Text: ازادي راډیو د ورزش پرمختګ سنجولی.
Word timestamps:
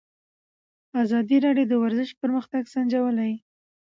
ازادي 1.03 1.37
راډیو 1.45 1.69
د 1.69 1.73
ورزش 1.83 2.09
پرمختګ 2.21 2.63
سنجولی. 2.73 3.33